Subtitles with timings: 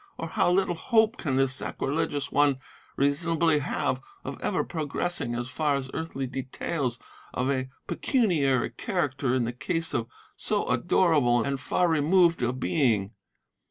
[0.17, 2.57] or how little hope can this sacrilegious one
[2.97, 6.97] reasonably have of ever progressing as far as earthly details
[7.35, 13.13] of a pecuniary character in the case of so adorable and far removed a Being?